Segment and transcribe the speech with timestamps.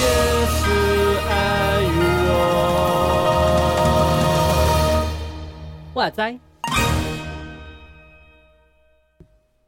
[0.00, 0.06] 也
[0.46, 0.54] 是
[1.28, 1.32] 爱
[1.96, 2.00] 我。
[5.94, 6.38] 哇塞！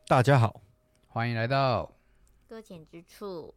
[0.09, 0.61] 大家好，
[1.09, 1.93] 欢迎来到，
[2.49, 3.53] 搁浅之处，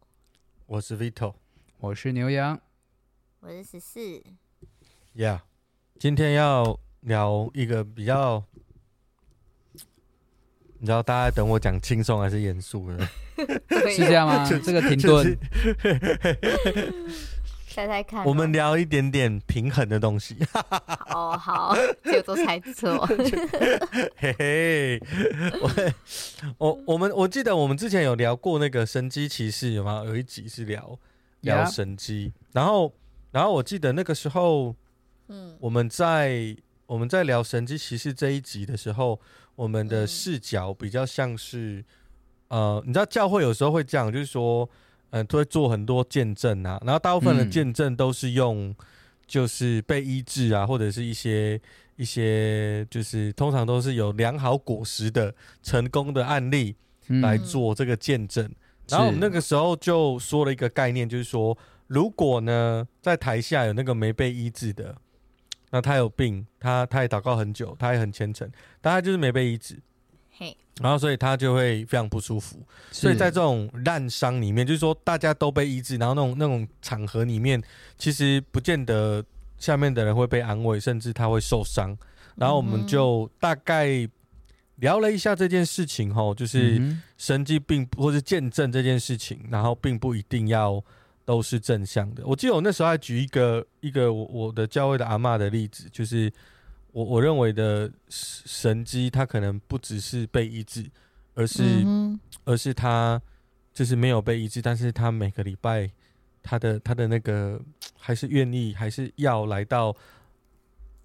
[0.66, 1.34] 我是 Vito，
[1.78, 2.60] 我是牛羊，
[3.40, 4.00] 我是十四。
[5.14, 5.40] Yeah，
[5.98, 8.42] 今天要聊一个比较，
[10.78, 13.08] 你知道大家等我讲轻松还是严肃的？
[13.90, 14.48] 是这样吗？
[14.62, 15.36] 这个停顿，
[17.68, 18.24] 猜猜看。
[18.24, 20.36] 我们聊一点点平衡的东西。
[21.08, 21.74] 哦，好，
[22.04, 23.06] 结果都猜错。
[24.16, 25.00] 嘿嘿，
[25.62, 25.70] 我
[26.58, 30.02] 我我们我记得我们之前有聊过那个神机骑士，有吗？
[30.04, 30.98] 有一集是聊
[31.40, 32.92] 聊神机，然后
[33.30, 34.74] 然后我记得那个时候，
[35.28, 36.54] 嗯，我们在
[36.90, 39.20] 我们在聊神之骑士这一集的时候，
[39.54, 41.84] 我们的视角比较像是。
[42.48, 44.68] 呃，你知道教会有时候会这样，就是说，
[45.10, 48.74] 嗯、呃，都会做很多见证啊，然后大部分的见证都是用，
[49.24, 51.60] 就是被医治啊，或者是一些
[51.94, 55.32] 一些，就是通常都是有良好果实的
[55.62, 56.74] 成功的案例
[57.22, 58.44] 来做这个见证。
[58.44, 58.56] 嗯、
[58.88, 64.96] 然后我们那个时候就说了一个概念，就是说，如果呢在台下有那个没被医治的，
[65.70, 69.80] 那他有病，他他也祷告很久，他也很虔诚，但他就是没被医治。
[70.30, 72.64] 嘿然后，所以他就会非常不舒服。
[72.90, 77.62] 所以在这种烂伤里面，就是说大家都被医治，然后那种那种场合里面，
[77.98, 79.22] 其实不见得
[79.58, 81.96] 下面的人会被安慰，甚至他会受伤。
[82.36, 84.08] 然后我们就大概
[84.76, 86.80] 聊了一下这件事情，吼，就是
[87.18, 90.82] 神迹并不或是见证这件事情，然后并不一定要
[91.30, 92.26] 都是正向的。
[92.26, 96.32] 我记得我那时候还举一个一个我我的教会的阿嬷的例子，就是。
[96.92, 100.84] 我我认为的神机，他可能不只是被医治，
[101.34, 103.22] 而是、嗯、而是他
[103.72, 105.88] 就是没有被医治，但是他每个礼拜
[106.42, 107.62] 他的他的那个
[107.96, 109.94] 还是愿意，还是要来到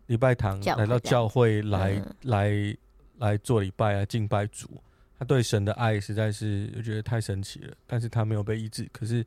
[0.07, 2.77] 礼拜堂，来到教会来、嗯、来
[3.19, 4.81] 来做礼拜啊，敬拜主。
[5.19, 9.23] 他对神的爱实在是我觉得太神奇了，但是他没有被医治，可是。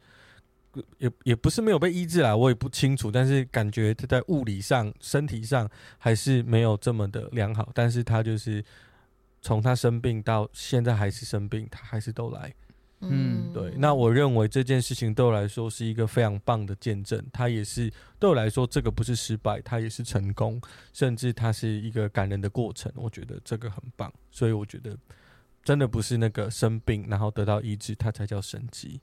[0.99, 5.69] 也也不是没有被医治啦，我也不清楚，但是感觉他在物理上、身体上
[5.99, 7.71] 还是没有这么的良好。
[7.75, 8.65] 但是他就是
[9.41, 12.55] 从他生病到现在还是生病，他还是都来。
[13.00, 13.72] 嗯，对。
[13.77, 17.88] 那我认为这件事情对我来说是一个非常棒的见证，他也是
[18.19, 20.61] 对我来说这个不是失败，他也是成功，
[20.93, 22.93] 甚至他是一个感人的过程。
[22.97, 24.99] 我觉得这个很棒，所以我觉得
[25.62, 29.00] 真的不是那个生病然后得到医治，他才叫神迹。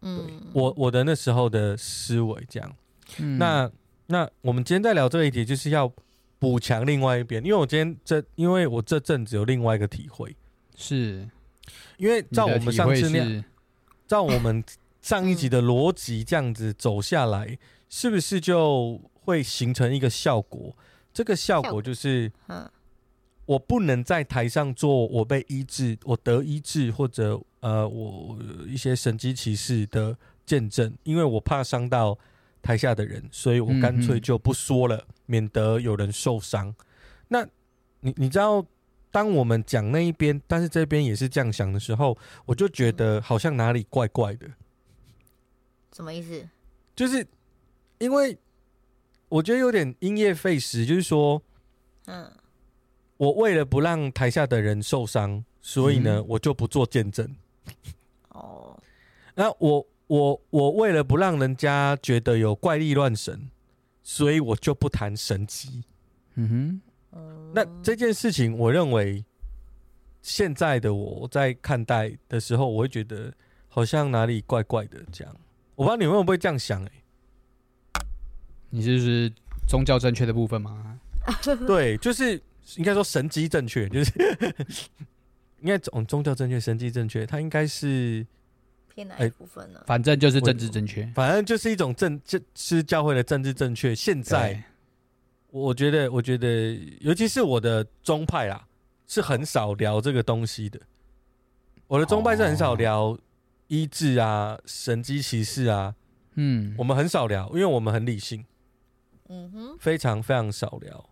[0.00, 0.10] 对，
[0.52, 2.76] 我我的那时候的思维这样，
[3.18, 3.70] 嗯、那
[4.06, 5.90] 那我们今天在聊这一题，就是要
[6.38, 10.36] 补强另外一边，因为我今天这，因为我这阵子有另外一个体会，
[10.76, 11.26] 是。
[11.96, 13.44] 因为照我们上次那样，
[14.06, 14.62] 照我们
[15.00, 20.76] 上一集的逻辑这样子走下来，是不是就会形成一个效果？
[21.14, 22.30] 这个效果就是，
[23.46, 27.40] 我不能在台上做我被医治，我得医治或者。
[27.64, 30.14] 呃，我一些神机骑士的
[30.44, 32.18] 见证，因为我怕伤到
[32.60, 36.74] 台下的人，所以我干脆就不说了，免得有人受伤。
[37.28, 37.42] 那
[38.00, 38.62] 你你知道，
[39.10, 42.14] 当我们讲那一边，但是这边也是这样想的时候，
[42.44, 44.46] 我就觉得好像哪里怪怪的。
[45.96, 46.46] 什么意思？
[46.94, 47.26] 就是
[47.96, 48.36] 因为
[49.30, 51.40] 我觉得有点因噎废食，就是说，
[52.08, 52.30] 嗯，
[53.16, 57.34] 我为了不让台下的人受伤，所以呢，嗯、我就不做见证。
[58.28, 58.78] 哦，
[59.34, 63.50] 那我我我为了不让人家觉得有怪力乱神，
[64.02, 65.84] 所以我就不谈神机。
[66.34, 66.80] 嗯
[67.12, 67.22] 哼，
[67.54, 69.24] 那这件事情，我认为
[70.20, 73.32] 现在的我在看待的时候，我会觉得
[73.68, 75.00] 好像哪里怪怪的。
[75.12, 75.36] 这样，
[75.74, 76.84] 我不知道你们会不会这样想？
[76.84, 76.92] 哎，
[78.70, 79.32] 你是不是
[79.68, 80.98] 宗教正确的部分吗？
[81.66, 82.40] 对，就是
[82.76, 84.12] 应该说神机正确，就是。
[85.64, 88.24] 应该宗宗教正确，神迹正确，它应该是
[88.94, 89.82] 偏哪一部分呢？
[89.86, 93.94] 反正就是政治正确，反正就是一种政，就是教会的政治正确。
[93.94, 94.62] 现在，
[95.48, 98.68] 我觉得，我觉得，尤其是我的宗派啦，
[99.06, 100.78] 是很少聊这个东西的。
[101.86, 103.18] 我的宗派是很少聊
[103.68, 105.94] 医治啊、神机骑士啊，
[106.34, 108.44] 嗯，我们很少聊，因为我们很理性，
[109.30, 111.08] 嗯哼，非常非常少聊。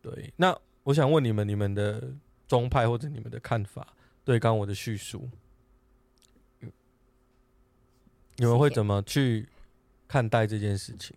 [0.00, 2.14] 对，那我想问你们，你们的。
[2.50, 3.86] 宗派或者你们的看法，
[4.24, 5.30] 对刚我的叙述，
[8.34, 9.48] 你们会怎么去
[10.08, 11.14] 看待这件事情？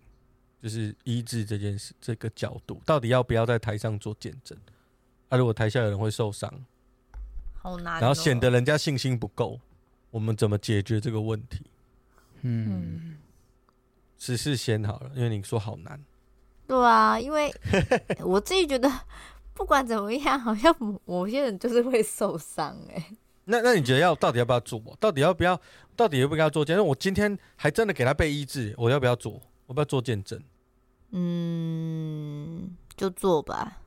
[0.62, 4.56] 就是医治这件事这个角度，到底要不要在台上做见证？
[5.28, 6.48] 啊，如果台下有人会受伤，
[7.56, 9.58] 好难，然后显得人家信心不够，
[10.12, 11.66] 我们怎么解决这个问题？
[12.42, 13.18] 嗯，
[14.16, 16.00] 只是先好了，因为你说好难。
[16.68, 17.52] 对啊，因为
[18.24, 18.88] 我自己觉得，
[19.54, 20.74] 不管怎么样，好像
[21.06, 23.16] 某些人就是会受伤哎、欸。
[23.44, 24.80] 那那你觉得要到底要不要做？
[24.98, 25.60] 到底要不要？
[25.96, 26.84] 到底要不要做见证？
[26.84, 29.40] 我今天还真的给他被医治，我要不要做？
[29.66, 30.42] 我不要做见证？
[31.12, 33.80] 嗯，就做吧。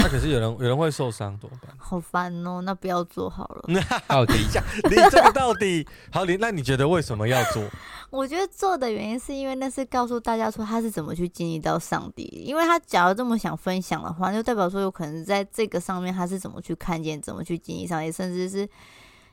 [0.00, 1.74] 那可是有人有人会受伤，怎么办？
[1.78, 3.64] 好烦哦，那不要做好了。
[3.68, 6.24] 那 到底讲， 你这个到底好？
[6.24, 7.62] 你那你觉得为什么要做？
[8.10, 12.24] 我觉得做的原因是因为那是告诉大家说他是怎么去经历到上帝。
[12.24, 18.68] 因为他假如这么想分享的话，就代表说有可能在这个上面他是怎么去看见、怎么去经历上帝，甚至是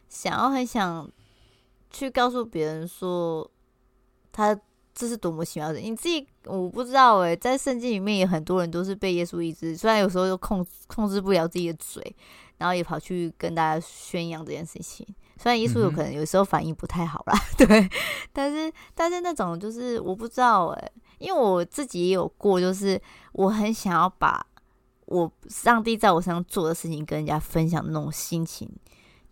[0.10, 1.10] 想要很想
[1.92, 3.50] 去告诉别人说
[4.32, 4.60] 他。
[4.96, 5.80] 这是多么奇妙的！
[5.80, 12.16] 你自己我不知道诶，在圣经里面也很多人都是被耶稣医治，虽然有时候又控控制不了自己的嘴，
[12.58, 15.08] 然后也跑去跟大家宣扬这件事情。
[15.38, 17.90] 虽然耶稣有可能有时候反应不太好啦，嗯、 对，
[18.32, 23.02] 但是但是那种就是我不知道诶，因为我自己也有过，就是
[23.34, 24.46] 我很想要把
[25.06, 28.70] 我上帝在我身上做的事情跟人家分享的那种心情，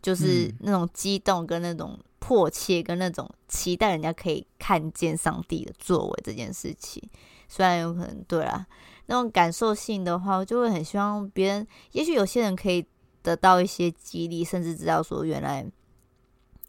[0.02, 2.00] 就是那种激动跟那种。
[2.22, 7.02] 迫切跟那种期待，人家可以看见上帝的作为这件事情，
[7.50, 8.66] 虽然有可能对啦，
[9.08, 12.86] 那种感受性的话，我就会很希望别人，也许有些人可以
[13.24, 15.66] 得到一些激励，甚至知道说，原来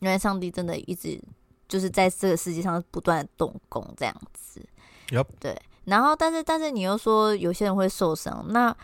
[0.00, 1.22] 原来上帝真的一直
[1.68, 4.60] 就是在这个世界上不断的动工这样子。
[5.10, 5.26] Yep.
[5.38, 5.60] 对。
[5.84, 8.74] 然后，但是但是你又说有些人会受伤，那。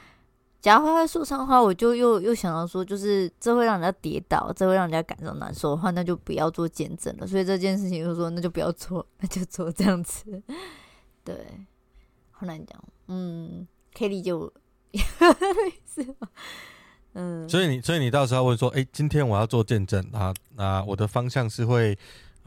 [0.61, 7.27] 假如会受伤的话，我就又又想到说，就是这会让人家跌倒，这会让人家感受难受的话，那就不要做见证了。
[7.27, 10.43] 所以这件事情就说，那就不要做，那就做这样子。
[11.25, 11.37] 对，
[12.31, 12.83] 好难讲。
[13.07, 13.67] 嗯，
[13.97, 14.53] 可以理解我
[15.95, 16.29] 是吗？
[17.15, 17.49] 嗯。
[17.49, 21.97] 所以你，所以你到时候会说，哎、欸，今天我要做见证啊，那我的方向是会。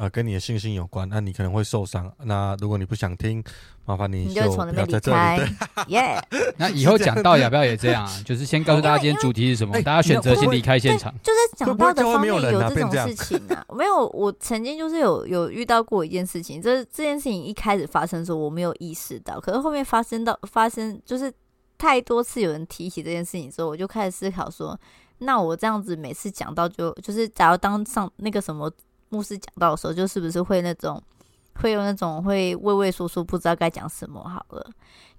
[0.02, 2.12] 啊，跟你的信心有关，那你可能会受伤。
[2.24, 3.44] 那如果你不想听，
[3.86, 5.38] 麻烦你就不要在这里。
[5.38, 6.20] 对，耶。
[6.58, 8.24] 那以后讲到要不要也这样啊？
[8.26, 11.14] 就是先告诉大家今天主题是什么，大家选择先离开现场。
[11.22, 13.64] 就是讲到的方面有这种事情啊？
[13.76, 21.32] 没有，我曾经就是有有遇到过一件事情，这这件事情一开始发生的时候我没有意识到，可是后面发生到发生就是
[21.78, 24.76] 太多次有人提起这件事情之后，我就开始思考说，
[25.20, 28.72] 那我这样子每次讲到就就是假如当上那个什么。
[29.12, 31.02] 牧师讲到的时候，就是不是会那种，
[31.56, 34.70] 会有那种会畏畏缩缩，不知道该讲什么好了。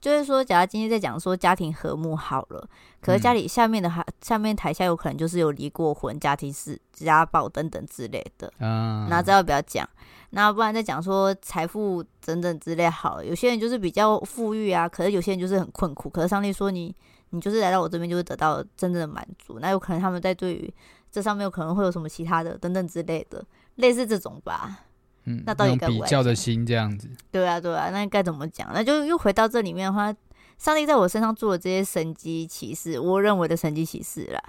[0.00, 2.68] 就是说，假如今天在讲说家庭和睦好了，
[3.00, 8.52] 可是家里下面的还、嗯、下面台下有可能就是有离过婚、家庭是家暴等等之类的。
[8.58, 9.88] 嗯，那这要不要讲？
[10.30, 13.24] 那不然再讲说财富等等之类好了。
[13.24, 16.08] 有些人就是比较富裕啊，可是有些人就是很困苦。
[16.10, 16.92] 可是上帝说你，
[17.30, 19.58] 你就是来到我这边，就会得到真正的满足。
[19.60, 20.74] 那有可能他们在对于
[21.12, 23.44] 这上面有可能会有什么其他的等等之类的。
[23.76, 24.84] 类似这种吧，
[25.24, 27.08] 嗯，那到底该比较的心这样子？
[27.30, 28.68] 对啊，对啊，那该怎么讲？
[28.72, 30.14] 那就又回到这里面的话，
[30.58, 34.42] 上帝在我身上做的这些神迹奇事，我认为的神迹奇事啦，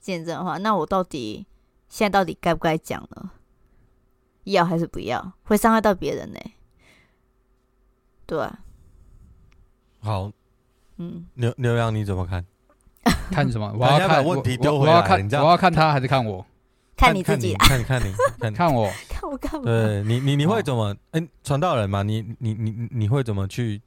[0.00, 1.46] 见证的话，那我到底
[1.88, 3.30] 现在到底该不该讲呢？
[4.44, 5.32] 要还是不要？
[5.44, 6.38] 会伤害到别人呢？
[8.24, 8.60] 对啊，
[10.00, 10.30] 好，
[10.96, 12.44] 嗯，牛牛羊你怎么看？
[13.30, 13.74] 看什么？
[13.78, 16.44] 我要看问题丢回来，我要看，我要看他还是看我？
[16.98, 19.62] 看你自己，看你 看你看看我，看我干嘛？
[19.64, 20.92] 对你你你会怎么？
[21.12, 23.80] 哎、欸，传道人嘛，你你你你会怎么去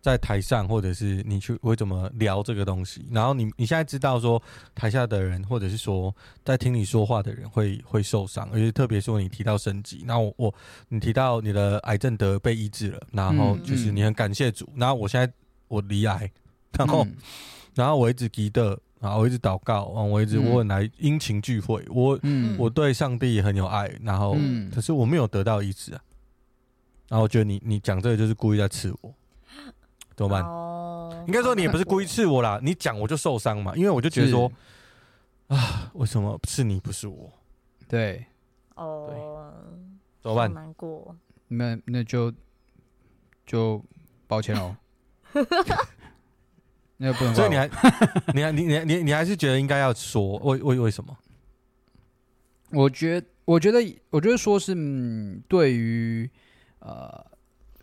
[0.00, 3.04] 在台上，或者是你去会怎么聊这个东西？
[3.10, 4.40] 然后你你现在知道说
[4.72, 10.54] 台下的人，或者是说在听你说话的人会会受伤，而且特别说你提到升级，那我我
[10.88, 15.30] 你提到你的癌症得被医治了，然后就是你很感谢主，然后我现在
[15.66, 16.30] 我离癌，
[16.78, 17.16] 然后、嗯、
[17.74, 18.78] 然后我一直记得。
[19.04, 26.00] 然后我一直祷告，我一直问来殷勤聚会，我、嗯、我对上帝也很有爱，然后、嗯、可是我没有得到医治啊。
[27.10, 29.14] 然后我觉得你你讲这个就是故意在刺我，
[30.16, 30.42] 怎么办？
[30.42, 34.50] 哦、应该说你也不是故意刺我啦，你讲我就受伤嘛，因为我就觉得说
[35.48, 37.30] 啊，为什么是你不是我？
[37.86, 38.24] 对，
[38.74, 39.52] 哦，
[40.22, 40.50] 怎么办？
[40.50, 41.14] 难过，
[41.48, 42.32] 那那就
[43.46, 43.84] 就
[44.26, 44.74] 抱歉喽。
[46.96, 47.68] 那不能，所以 你还，
[48.34, 51.16] 你还，你你你你还是觉得应该要说，为为为什么？
[52.70, 56.28] 我觉得，我觉得，我觉得说是，嗯，对于
[56.80, 57.24] 呃，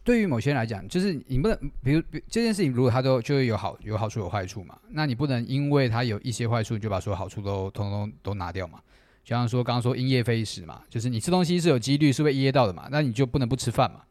[0.04, 8.80] 对于某些人来讲，就是你不能，比如，比这件事情，如果他都就是有好有好处有坏处嘛，那你不能因为他有一些坏处，你就把所有好处都通通都拿掉嘛。
[9.24, 14.02] 就像说刚刚说因噎废食嘛，就是你吃东西是有几率是会噎到的嘛，那你就不能不吃饭嘛，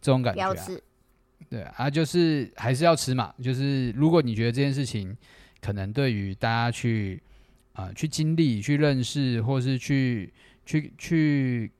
[0.00, 0.66] 这种感觉、啊。
[1.48, 3.34] 对啊，就是还是要吃嘛。
[3.42, 5.16] 就是如果你觉得这件事情
[5.60, 7.22] 可能对于大家去
[7.72, 10.32] 啊、呃、去经历、去认识，或是去
[10.64, 11.70] 去去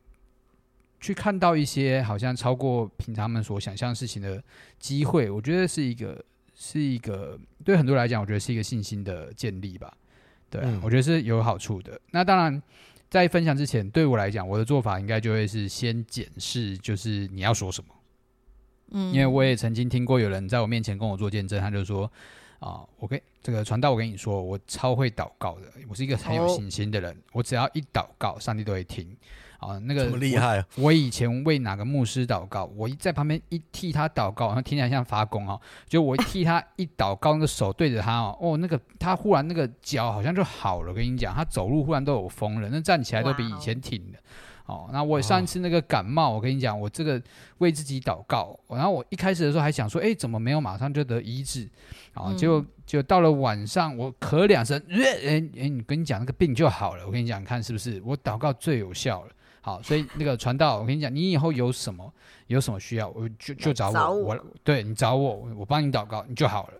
[1.00, 4.42] 去看到一些好像超过平常们所想象事情的
[4.78, 9.92] 机会，我觉得是一个是一个对很多人来讲，我觉得是一个信心的建立吧。
[10.50, 12.00] 对、啊，嗯、我觉得是有好处的。
[12.10, 12.62] 那当然。
[13.10, 17.94] 在分享之前，对我来讲，我的做法应该就会是先检视，就是你要说什么。
[18.94, 22.10] 嗯，因为我也曾经听过有人在我面前跟我做见证，他就说
[22.60, 29.14] ：“啊，我跟这个传道，我跟你说，我超会祷告的，我是一个很有信心的人，我只要一祷告，上帝都会听。”
[29.58, 30.66] 啊，那个厉害啊！
[30.76, 35.58] 我以前为哪个牧师祷告，我一在旁边一替他祷告，然后听起来像发功哦。
[35.88, 40.90] 就我一替他一祷告，那个手对着他哦，哦，那个他忽然那个脚好像就好了。
[40.90, 44.18] 我跟你讲，他走路忽然都有风了，那站起来都比以前挺了。
[44.66, 47.20] 哦，那我上一次那个感冒，我跟你讲，我这个
[47.58, 51.68] 为自己祷告，然后我一开始的时候还想说，哎，怎么没有马上就得医治？
[52.14, 57.06] 啊，结果就到了晚上，我咳两声，哎哎，你跟你讲那个病就好了。
[57.06, 58.00] 我跟你讲，你看是不是？
[58.06, 59.28] 我祷告最有效了。
[59.60, 62.12] 好，所以那个传道，我跟你讲，你以后有什么
[62.46, 66.74] 有什么需要，我就就找我，找我，我对你找我，我帮你祷告，你就好了。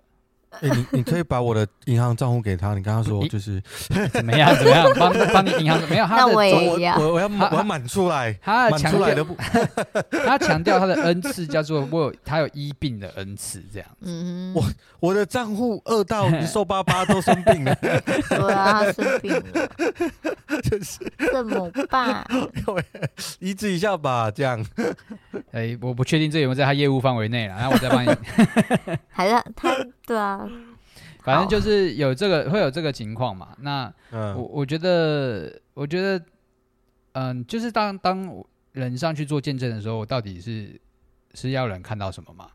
[0.61, 3.61] 哎、欸，你你可以把我的银行账户给他，你跟他说就是
[4.12, 6.06] 怎么样怎么样，帮帮你银行没有？
[6.06, 9.37] 他的那我我我要我要满出来，他满出来的不，
[10.26, 13.88] 他强调他的恩赐叫做我有他有医病的恩赐这样。
[14.00, 14.64] 嗯，我
[15.00, 19.68] 我的账户饿到瘦巴巴都生病了， 对啊，他生病了，
[20.62, 21.00] 就是
[21.32, 22.25] 怎么办？
[23.40, 24.64] 医治一下吧，这样。
[25.52, 28.11] 哎、欸，我不确定这有没有在他业务范围内了，然后我再帮你。
[29.11, 29.75] 还是他
[30.06, 30.43] 对啊，
[31.22, 33.56] 反正就是有这个会有这个情况嘛。
[33.60, 36.24] 那我我觉得，我觉得，
[37.12, 40.80] 嗯，就是当当人上去做见证的时候，我到底是
[41.34, 42.48] 是要人看到什么嘛？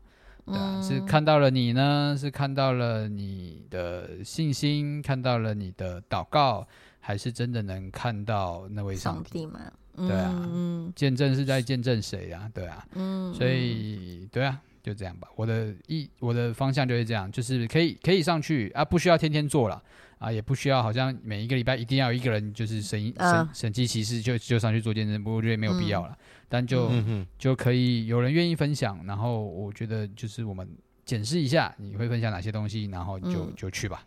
[0.46, 2.16] 对啊，是看到了你呢？
[2.18, 5.00] 是看到了你的信心？
[5.02, 6.66] 看到了你的祷告？
[7.02, 9.58] 还是真的能看到那位上帝，吗？
[9.96, 12.48] 对啊，嗯、见证是在见证谁啊？
[12.52, 15.28] 对啊，嗯、所以对啊，就这样吧。
[15.36, 19.82] 我的意，我的方向就是这样，就是可以可以上去啊，不需要天天做了
[20.18, 26.12] 啊，也不需要好像每一个礼拜一定要有一个人就是神神神迹奇事就就上去做见证，我觉得没有必要了。
[26.12, 30.68] 嗯、但就、嗯、就可以有人愿意分享，然后我觉得就是我们
[31.04, 34.04] 检视一下你会分享哪些东西，然后就、嗯、就去吧。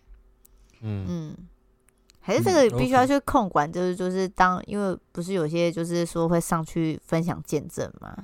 [0.82, 1.38] 嗯嗯。
[2.25, 8.15] 还是这个必须要去控管，就是就是当，因为不是有些就是说会上去分享见证嘛，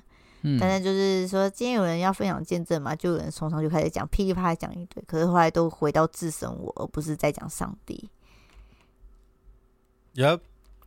[0.42, 8.10] 嗯，但是就是说今天有人要分享见证嘛，就有人从上就开始讲噼里啪啦讲一堆，可是后来都回到自身我，而不是在讲上帝。
[10.16, 10.40] Yep，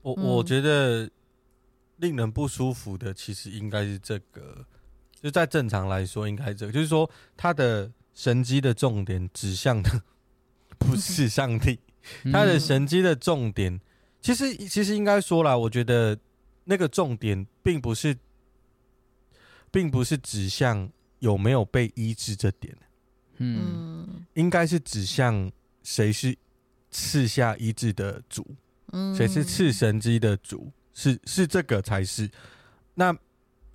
[0.02, 1.11] 我我觉得
[1.99, 4.66] 令人不舒服的其实应该是这个，
[5.21, 10.02] 就在正常来说应该这个，就是说他的神机的重点指向的
[10.78, 11.78] 不是 上帝。
[12.32, 13.80] 他的神机的重点，
[14.21, 16.18] 其实其实应该说啦，我觉得
[16.64, 18.12] 那个重点并不是，
[19.72, 20.88] 并不是指向
[21.18, 22.76] 有没有被医治这点，
[23.38, 25.50] 嗯，应该是指向
[25.82, 26.38] 谁是
[26.92, 28.46] 赐下医治的主，
[29.16, 32.30] 谁是赐神迹的主，是是这个才是。
[32.94, 33.12] 那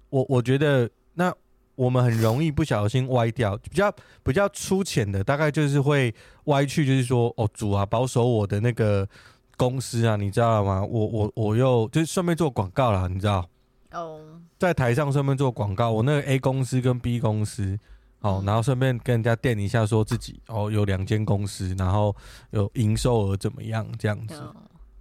[0.10, 1.34] 我我觉得那。
[1.78, 6.12] 我们很容易不小心歪掉，比较比较粗浅的，大概就是会
[6.46, 9.08] 歪去，就是说，哦，主啊，保守我的那个
[9.56, 10.84] 公司啊，你知道吗？
[10.84, 13.48] 我我我又就是顺便做广告啦，你知道？
[13.92, 17.78] 哦，在台上顺便做广告，我那个 A 公司跟 B 公司，
[18.20, 22.16] 哦，然后顺便跟人家垫一下，说自己哦有两间公司，然后
[22.52, 24.42] 有营收额怎么样这样子，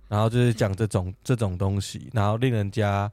[0.08, 3.10] 然后就是讲这种这种东西，然后令人家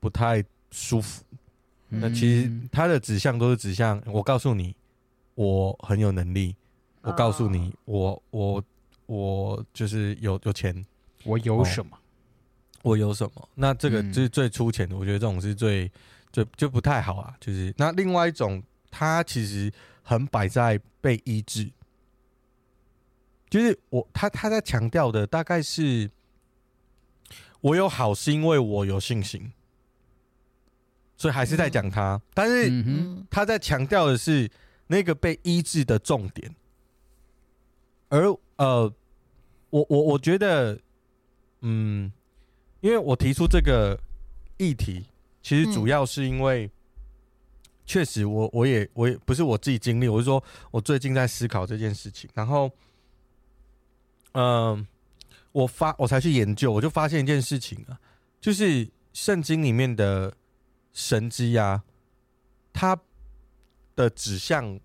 [0.00, 1.22] 不太舒服。
[1.88, 4.74] 那其实他的指向都是指向，我告诉你，
[5.34, 6.54] 我很有能力。
[7.02, 8.62] 我告诉你，我我
[9.06, 10.84] 我就是有有钱，
[11.24, 11.98] 我有什么？
[12.82, 13.48] 我有什么？
[13.54, 15.90] 那这个就是最粗浅的，我觉得这种是最
[16.32, 17.34] 最就不太好啊。
[17.40, 19.72] 就是那另外一种，他其实
[20.02, 21.70] 很摆在被医治，
[23.48, 26.10] 就是我他他在强调的大概是，
[27.60, 29.52] 我有好是因为我有信心。
[31.16, 32.72] 所以还是在讲他，但是
[33.30, 34.50] 他在强调的是
[34.86, 36.56] 那个被医治的重点，
[38.08, 38.24] 而
[38.56, 38.90] 呃，
[39.68, 40.80] 我我我觉得，
[41.60, 42.10] 嗯，
[42.80, 43.98] 因为我提出这个
[44.58, 45.06] 议题，
[45.42, 46.70] 其实主要是因为，
[47.86, 52.70] 确实我我也我也不是我自己经历，我是说我最近在思考这件事情，然后，
[54.32, 54.86] 嗯，
[55.52, 58.00] 我发我才去研究，我就发现一件事情啊，
[58.40, 60.34] 就是圣经里面的。
[60.92, 61.84] 神迹呀，
[62.72, 63.00] 它
[63.94, 64.78] 的指向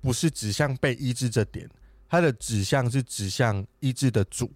[0.00, 1.68] 不是指向被医治这点，
[2.08, 4.50] 它的指向是指向医治的主。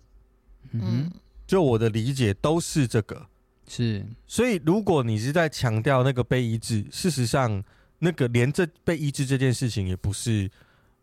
[0.71, 1.13] 嗯，
[1.47, 3.27] 就我的理解都是这个。
[3.69, 7.63] 是，所以如果你是在强调那个被医治，事实上
[7.99, 10.49] 那个连这被医治这件事情也不是，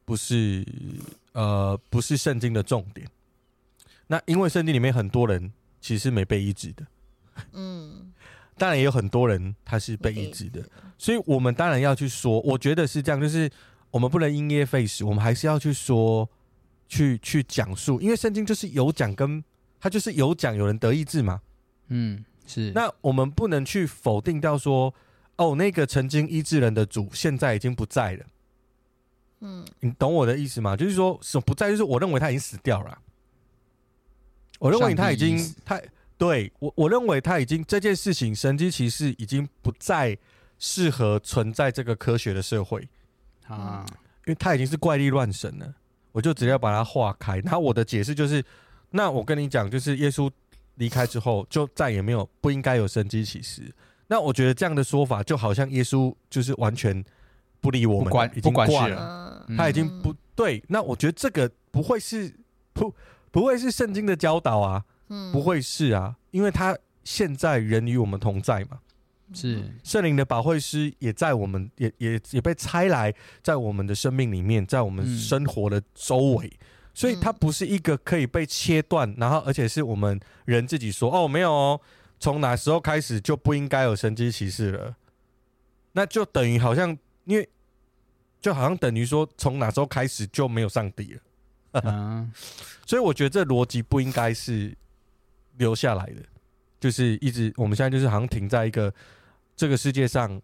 [0.06, 0.66] 不是
[1.34, 3.06] 呃不是圣经的重点。
[4.08, 6.86] 那因为圣经里面很多人其实是没被医治的，
[7.52, 8.14] 嗯，
[8.58, 10.64] 当然也有很多人他是被医治的，
[10.98, 13.50] 所以我们当然要去说，我觉得是这样，就是
[13.92, 16.30] 我们不能因噎废食，我们还是要去说，
[16.88, 19.44] 去去讲述，因为圣经就是有讲跟
[19.84, 21.42] 他就是有讲有人得医治嘛，
[21.90, 22.24] 嗯。
[22.46, 24.94] 是，那我们不能去否定掉说，
[25.38, 28.26] 哦，那个曾经医治人的主现在已经不在了。
[29.40, 30.76] 嗯，你懂我的意思吗？
[30.76, 32.98] 就是说，什么不在，就是我认为他已经死掉了。
[34.60, 35.82] 我认为他已经，他
[36.18, 40.18] 对我，我认为他已经这件事情，神迹奇事已经不再
[40.60, 42.86] 适合存在这个科学的社会
[43.48, 43.86] 啊，
[44.26, 45.74] 因为他已经是怪力乱神了。
[46.12, 47.40] 我就直接把它化开。
[47.40, 48.44] 然后我的解释就是，
[48.94, 50.32] 那我跟你讲，就是耶稣。
[50.78, 53.72] 离开之后，就再也没有不应该有神机启示。
[54.08, 57.06] 那我觉得这样的说法，就好像耶稣就是完全
[57.62, 60.64] 不理我们，管已经挂了，他已经不对。
[60.70, 62.34] 那我觉得这个不会是
[62.74, 62.92] 不
[63.30, 64.84] 不会是圣经的教导啊，
[65.32, 68.80] 不会是啊，因为他现在人与我们同在嘛，
[69.32, 76.52] 是圣灵的保惠师也在我们，也也也被差来在我们的生命里面，在我们生活的周围。
[76.94, 81.82] 所以它不是一个可以被切断，然后而且是我们人自己说哦，没有哦，
[82.20, 84.96] 从哪时候开始就不应该有神迹奇事了，
[85.94, 86.96] 那就等于好像
[87.26, 87.50] 因为
[88.40, 92.32] 就好像等于说从哪时候开始就没有上帝了，嗯，
[92.86, 94.76] 所以我觉得这逻辑不应该是
[95.58, 96.22] 留下来的，
[96.80, 98.94] 就是一直我们现在就是好像停在一个
[99.56, 100.42] 这个世界上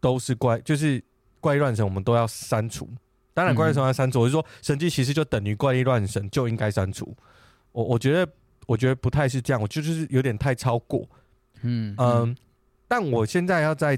[0.00, 1.02] 都是怪，就是
[1.38, 2.88] 怪乱神，我们都要删除。
[3.32, 4.20] 当然，怪力乱神要删除。
[4.20, 7.16] 我是说，神迹其实就等于怪力乱神，就应该删除。
[7.72, 8.32] 我我觉得，
[8.66, 11.08] 我觉得不太是这样，我就就是有点太超过。
[11.62, 12.36] 嗯嗯，
[12.88, 13.96] 但我现在要在，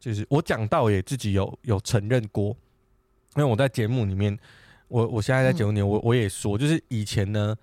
[0.00, 2.56] 就是我讲到也自己有有承认过，
[3.36, 4.36] 因为我在节目里面，
[4.88, 7.54] 我我现在在节目里面，我我也说，就是以前呢，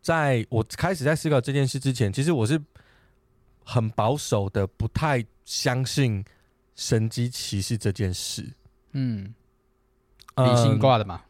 [0.00, 2.58] 在我开始在思考这件事之前，其实我是
[3.62, 6.24] 很保守的，不太相信
[6.74, 8.50] 神迹奇事这件事。
[8.92, 9.34] 嗯。
[10.46, 11.20] 理性挂的嘛？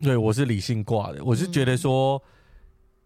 [0.00, 1.24] 嗯，对，我是理性挂的。
[1.24, 2.22] 我是觉得说，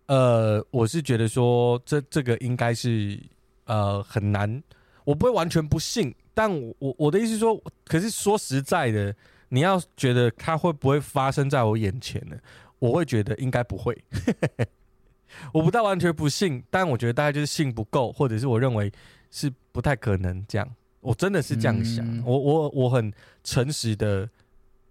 [0.07, 3.19] 呃，我是觉得说，这这个应该是
[3.65, 4.63] 呃很难。
[5.05, 9.15] 我不会完全不信，但我我我的意思是说，可是说实在的，
[9.49, 12.37] 你要觉得它会不会发生在我眼前呢？
[12.79, 13.97] 我会觉得应该不会。
[15.53, 18.93] 我不到完全不信，但我觉得大概就是信不够，或者是我认为
[19.31, 20.75] 是不太可能这样。
[21.01, 22.07] 我真的是这样想。
[22.07, 23.11] 嗯、我我我很
[23.43, 24.29] 诚实的。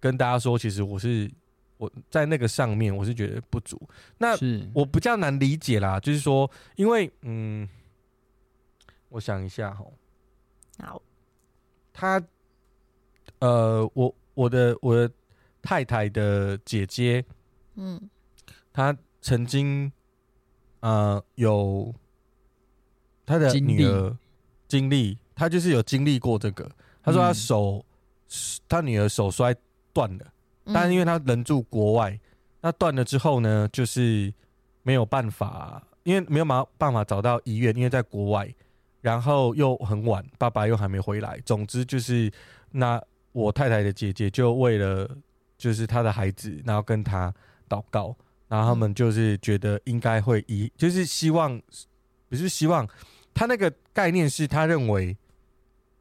[0.01, 1.31] 跟大家说，其实我是
[1.77, 3.79] 我在那个上面，我是觉得不足。
[4.17, 4.35] 那
[4.73, 7.69] 我比较难理解啦，就是说，因为嗯，
[9.09, 9.85] 我想一下哈，
[10.79, 10.99] 好，
[11.93, 12.19] 他
[13.37, 15.13] 呃，我我的我的
[15.61, 17.23] 太太的姐姐，
[17.75, 18.09] 嗯，
[18.73, 19.91] 她曾经
[20.79, 21.93] 呃有
[23.23, 24.17] 她的女儿
[24.67, 26.67] 经历，她就是有经历过这个。
[27.03, 27.85] 她说她手，
[28.67, 29.55] 她女儿手摔。
[29.93, 30.25] 断了，
[30.65, 32.19] 但是因为他人住国外，嗯、
[32.61, 34.33] 那断了之后呢，就是
[34.83, 36.45] 没有办法，因为没有
[36.77, 38.53] 办法找到医院，因为在国外，
[39.01, 41.39] 然后又很晚，爸爸又还没回来。
[41.45, 42.31] 总之就是，
[42.71, 43.01] 那
[43.31, 45.09] 我太太的姐姐就为了
[45.57, 47.33] 就是她的孩子，然后跟他
[47.67, 48.15] 祷告，
[48.47, 51.61] 然后他们就是觉得应该会医，就是希望
[52.29, 52.87] 不是希望，
[53.33, 55.17] 他那个概念是他认为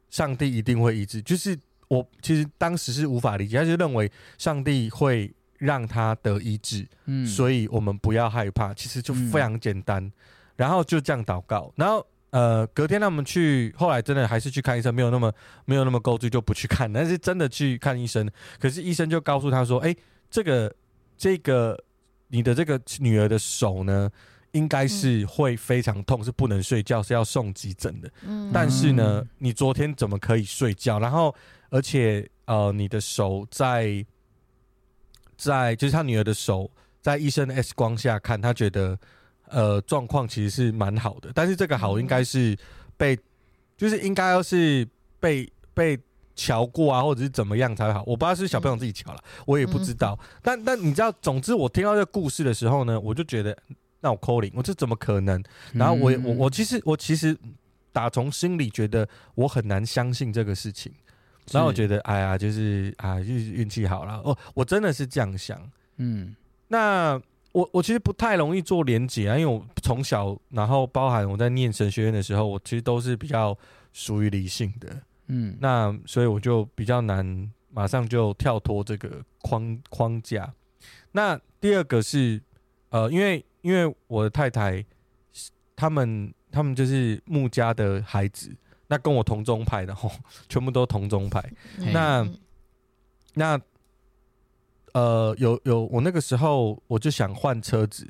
[0.09, 1.57] 上帝一定会医治，就是。
[1.91, 10.11] 我其实当时是无法理解，他就认为上帝会让他得医治，嗯，所以我们不要害怕，其实就非常简单，嗯、
[10.55, 15.33] 然后就这样祷告，然后呃，隔天他们去，后来真的还是去看医生，没有那么
[15.65, 18.25] 没有那么够注就不去看，但是真的去看医生，
[18.57, 19.93] 可是医生就告诉他说，哎，
[20.29, 20.73] 这个
[21.17, 21.77] 这个
[22.29, 24.09] 你的这个女儿的手呢，
[24.53, 30.97] 应该是会非常痛，是不能睡觉，是要送急诊的，嗯，但是呢，你昨天怎么可以睡觉？
[30.97, 31.35] 然后。
[31.71, 34.05] 而且，呃，你的手在
[35.37, 36.69] 在就是他女儿的手，
[37.01, 38.99] 在医生的 X 光下看，他觉得
[39.47, 41.31] 呃状况其实是蛮好的。
[41.33, 42.55] 但是这个好应该是
[42.97, 43.17] 被，
[43.77, 44.85] 就是应该要是
[45.19, 45.97] 被被
[46.35, 48.03] 瞧过啊，或者是怎么样才好。
[48.05, 50.19] 我不知道是小朋友自己瞧了，我也不知道。
[50.43, 53.57] 但但你知道，总之我听到这个故事的时候呢，我就觉得
[54.01, 55.41] 那我 calling，我这怎么可能？
[55.73, 57.37] 然后我我我其实我其实
[57.93, 60.91] 打从心里觉得我很难相信这个事情。
[61.51, 64.21] 然后我觉得，哎呀，就是啊，就是运气好了。
[64.23, 65.59] 哦，我真的是这样想。
[65.97, 66.35] 嗯，
[66.67, 67.19] 那
[67.51, 73.57] 我我其实不太容易做连结啊，因为我从小，然后包含我在念神学院的时候，我其实都是比较
[73.91, 75.01] 属于理性的。
[75.27, 80.53] 嗯，那所以我就比较难马上就跳脱这个框框架。
[81.11, 82.41] 那第二个是，
[82.89, 84.83] 呃，因为因为我的太太，
[85.75, 88.55] 他们他们就是穆家的孩子，
[88.91, 90.11] 那跟我同宗派的吼，
[90.49, 91.41] 全部都同宗派。
[91.79, 92.29] 嗯、那
[93.33, 93.61] 那
[94.93, 98.05] 呃，有有，我那个时候我就想换车子，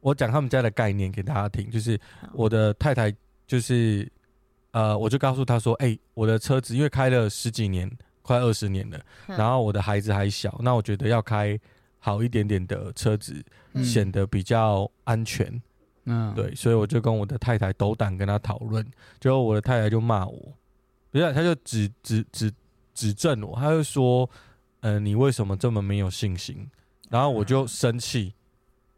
[0.00, 1.98] 我讲他们家的概念给大家听，就是
[2.32, 3.14] 我的太太
[3.46, 4.10] 就是。
[4.72, 11.58] 呃，我就告诉他说：“哎、欸，我的车子因为开了十几年，快二十年了，嗯、然后我的孩子还小，那我觉得要开
[11.98, 13.42] 好一点点的车子，
[13.82, 15.50] 显、嗯、得比较安全。
[16.06, 18.84] 嗯，对，所以我就跟我的太太斗胆跟他讨论，
[19.20, 20.52] 结果我的太太就骂我，
[21.10, 22.52] 不是，他就指指指
[22.94, 24.28] 指正我，他就说：，
[24.80, 26.68] 呃，你为什么这么没有信心？
[27.10, 28.32] 然后我就生气，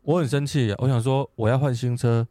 [0.02, 2.26] 我很生气，我想说我要换新车。”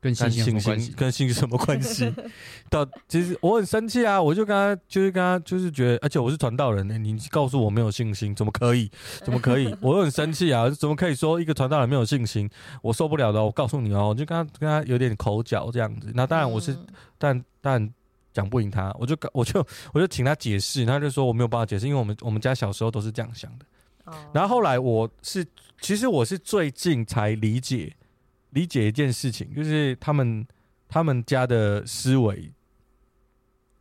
[0.00, 0.54] 跟信心
[0.96, 2.10] 跟信心什么关系？
[2.70, 4.20] 到其实我很生气啊！
[4.20, 8.90] 我就跟他，就是跟他，就是觉得，而且我是传道人呢、欸，你告诉我没有信心，怎么可以？
[9.22, 9.74] 怎么可以？
[9.82, 10.70] 我很生气啊！
[10.70, 12.48] 怎么可以说一个传道人没有信心？
[12.80, 13.44] 我受不了的！
[13.44, 16.10] 我告诉你哦，我就跟他跟他有点口角这样子。
[16.14, 16.74] 那当然我是，
[17.18, 17.92] 但但
[18.32, 23.66] 讲不赢他，我就我就我就请他解释，他就说我没有办法解释，因为我们我们家小时候都是这样想的。
[24.32, 25.46] 然后后来我是，
[25.80, 27.94] 其实我是最近才理解。
[28.50, 30.46] 理解一件事情，就是他们
[30.88, 32.52] 他们家的思维，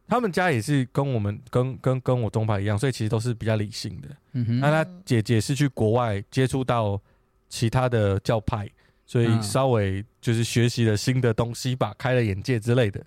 [0.08, 4.08] 他们家也是跟我们跟跟跟我中派一样，所以其实都是比较理性的。
[4.34, 7.01] 嗯哼，那他姐姐是去国外接触到
[7.47, 8.69] 其他的教派，
[9.05, 13.03] 所以稍微就是学习了新的东西吧，开了眼界之类的。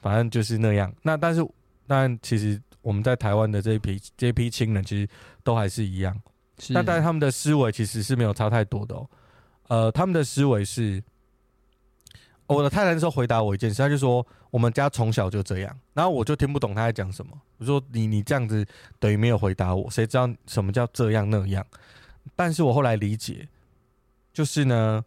[0.00, 0.92] 反正就是那样。
[1.02, 1.46] 那但是，
[1.86, 5.08] 但其实我们在台湾的这一批这一批亲人，其实
[5.44, 6.12] 都还是一样。
[6.68, 9.08] 那，但但是他们的思维其实是没有差太多的哦。
[9.72, 11.02] 呃，他们的思维是，
[12.46, 17.32] 我的太太那时候回答我一件事，他就说我们家从小就这样，然后我就听不懂他在讲什么。
[17.56, 18.66] 我说你你这样子
[18.98, 21.66] 等于没有回答我，谁知道什么叫这样那样？
[22.36, 23.48] 但是我后来理解，
[24.30, 25.02] 就是呢，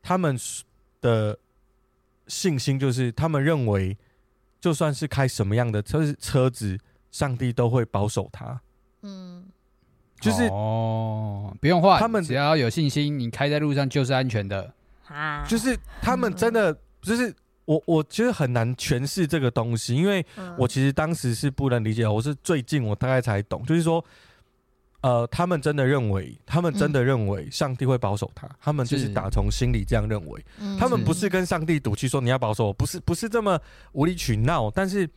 [0.00, 0.38] 他们
[1.00, 1.36] 的
[2.28, 3.98] 信心就是他们认为，
[4.60, 6.78] 就算是开什么样的车车子，
[7.10, 8.60] 上帝都会保守他。
[9.00, 9.46] 嗯。
[10.22, 14.72] 就是哦，不用换，他们只要有信心，你开在路上就是安全的。
[15.08, 20.24] 啊，就是他们真的，就是我，我其实很难诠释这个东西，因为
[20.56, 24.02] 我其实当时是不能理解，我是最近我大概才懂，就是说，
[25.00, 30.44] 呃，他们真的认为，他们真的认为上帝会保守他，他们就是打从心里这样认为，
[30.78, 35.10] 他们不是跟上帝赌气说你要保守我，不是，不是这么无理取闹，但是。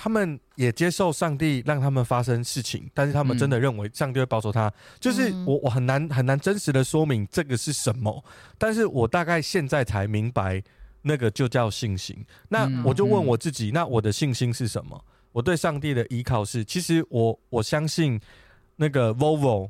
[0.00, 4.68] 他们也接受上帝让他们发生事情，但是他们真的认为上帝会保守他。
[4.68, 8.24] 嗯、就是我我很难很难真实的说明这个是什么，
[8.56, 10.62] 但是我大概现在才明白，
[11.02, 12.24] 那个就叫信心。
[12.48, 15.04] 那我就问我自己，嗯、那我的信心是什么？
[15.32, 18.20] 我对上帝的依靠是，其实我我相信
[18.76, 19.68] 那个 Volvo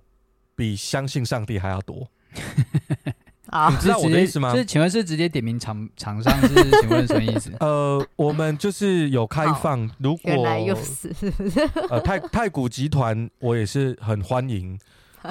[0.54, 2.06] 比相信上帝还要多。
[3.50, 4.52] 啊，你知道我的意思吗？
[4.52, 6.54] 就是请问是直接点名厂厂商是？
[6.80, 7.52] 请问什么意思？
[7.60, 11.12] 呃，我们就是有开放，如果原来又是
[11.90, 14.78] 呃太太古集团，我也是很欢迎。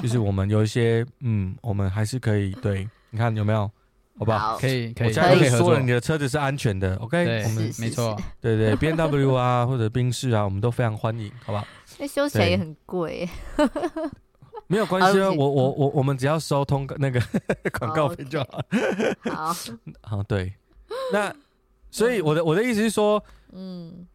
[0.02, 3.70] 就是我们有一些嗯，我们还是可以对，你看有没有？
[4.18, 4.58] 好不好？
[4.58, 6.96] 可以可以，我现在可以说了，你的车子是安全的。
[6.96, 11.64] OK，我们没错，对对，B N W 啊或者宾士啊，我们都非常欢迎，好不好？
[11.98, 13.28] 那修起来也很贵。
[14.70, 17.18] 没有关系啊，我我我我们只要收通 那个
[17.78, 18.60] 广告费就好。
[19.32, 19.56] 好，
[20.02, 20.52] 好，对。
[21.12, 21.34] 那
[21.90, 24.06] 所以我的我的意思是说，嗯，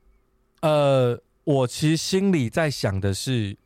[0.62, 3.58] 呃，我其实心里在想的是，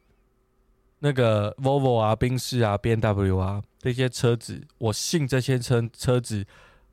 [1.00, 6.46] 那个 Volvo 啊、宾士啊、B N W 啊这些车子，我信这些车车子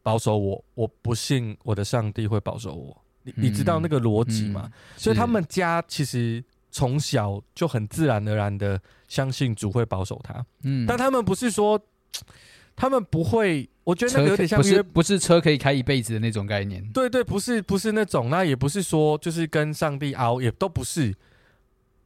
[0.02, 3.00] 保守我，我不信我的上帝会保守我。
[3.22, 4.68] 你你知道那个逻辑吗？
[4.96, 6.42] 所以他们家其实。
[6.76, 8.82] 从小就很自然而然的
[9.14, 11.80] 相信主会保守他，嗯，但他们不是说，
[12.74, 21.14] 他们不会，我觉得那个有点像不是不是车可以开一辈子的那种概念，对对，不是不是那种，那也不是说就是跟上帝熬，也都不是，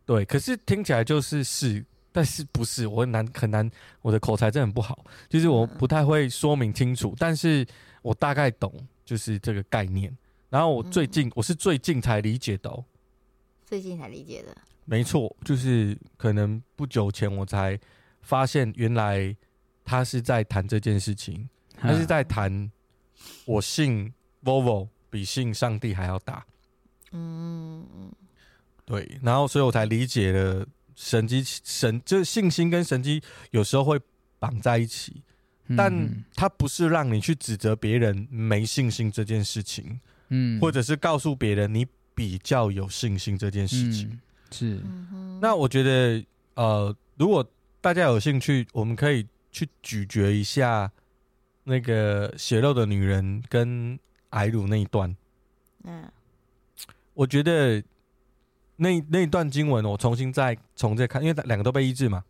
[0.05, 3.71] 对，可是听起来就是是，但是不是，我很难很难，
[4.03, 7.67] 我的口才真的很不好，就是我不太会说明清楚，但是
[8.03, 8.71] 我大概懂
[9.07, 10.15] 就是这个概念，
[10.51, 12.85] 然后我最近我是最近才理解到。
[13.69, 17.79] 最近才理解的，没错，就是可能不久前我才
[18.23, 19.37] 发现，原来
[19.85, 22.73] 他是在谈这件事情，他是在谈
[23.45, 24.11] 我信
[24.43, 26.47] Volvo 比信上帝还要大
[27.13, 28.13] 嗯嗯，
[28.87, 34.01] 对，然后所以我才理解了神机神，就是信心跟神机有时候会
[34.39, 35.23] 绑在一起，
[35.67, 40.01] 嗯但他不是让你去指责别人没信心这件事情，
[40.31, 41.87] 嗯，或者是告诉别人你
[42.19, 44.09] 比较有信心这件事情。
[44.09, 47.47] 嗯是，嗯那我觉得，呃，如果
[47.81, 50.91] 大家有兴趣，我们可以去咀嚼一下
[51.63, 53.97] 那个血肉的女人跟
[54.31, 55.15] 矮鲁那一段。
[55.85, 56.03] 嗯
[57.15, 57.81] 我觉得
[58.77, 62.25] 那那一段经文，我重新再重再看，因为两个都被医治嘛，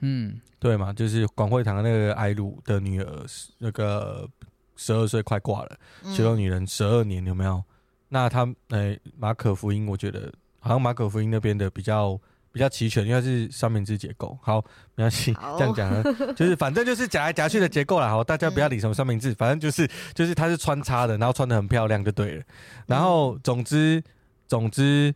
[0.00, 0.92] 嗯对嘛？
[0.92, 3.26] 就是广惠堂那个艾鲁的女儿，
[3.58, 4.28] 那个
[4.74, 7.62] 十二岁快挂了，嗯血肉女人十二年有没有？
[8.08, 12.18] 那他呃马可福音，我觉得好像马可福音那边的比较
[12.50, 14.36] 比较齐全，因为它是三明治结构。
[14.42, 18.08] 好，没关系，这样讲，就是反正就是夹来夹去的结构啦。
[18.08, 22.44] 好，大家不要理什么三明治，反正就是就是它是穿插的，然后穿的很漂亮就对了。
[22.86, 24.02] 然后总之
[24.46, 25.14] 总之，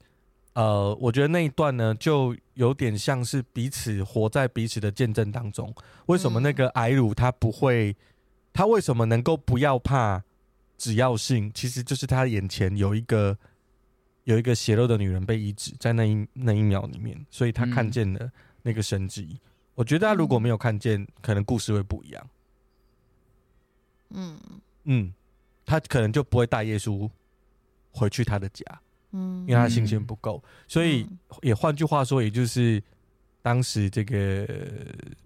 [0.53, 5.75] 呃，我觉得那一段呢，就有点像是彼此活在彼此的见证当中。
[6.07, 7.97] 为什么那个矮鲁他不会？
[8.53, 10.23] 他为什么能够不要怕？
[10.83, 13.39] 只要性，其实就是他眼前有一个
[14.25, 18.29] 有一个血肉的女人被移植，在那一那一秒里面，所以他看见了
[18.63, 19.39] 那个神迹。
[19.77, 22.31] 我觉得他如果没有看见，可能故事会不一样。
[24.11, 24.37] 嗯
[24.83, 25.15] 嗯，
[25.65, 27.09] 他可能就不会带耶稣
[27.93, 28.65] 回去他的家，
[29.13, 30.43] 嗯，因为他信心不够。
[30.67, 32.83] 所以嗯也换句话说，也就是
[33.41, 34.17] 当时这个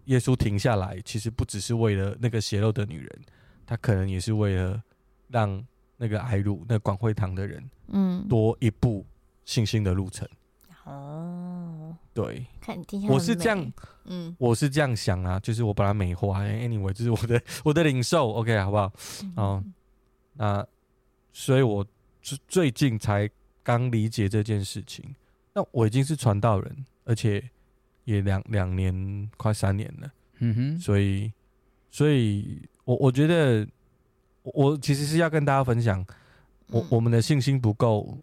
[0.05, 3.21] 耶稣停下来，其实不只是为了那个血肉的女人，
[3.65, 4.83] 他可能也是为了
[5.29, 5.65] 让
[5.97, 9.05] 那个矮鲁、那个广会堂的人嗯多一步
[9.45, 10.29] 信心的路程。
[10.85, 13.73] 哦，对，看你听我是这样，
[14.05, 16.43] 嗯我是这样想啊，就是我把它美化。
[16.45, 18.93] Anyway，这是我的 我的领受，OK，好不好？
[19.35, 19.65] 哦，
[20.35, 20.65] 那
[21.33, 21.85] 所以我
[22.23, 23.29] 最最近才
[23.65, 25.05] 刚理解这件事情。
[25.53, 27.43] 那我已经是传道人，而且
[28.05, 31.33] 也两两年快三年了，嗯哼，所以，
[31.91, 33.67] 所以我我觉得
[34.47, 36.05] 我我其实是要跟大家分享，
[36.69, 38.17] 我嗯我们的信心不够，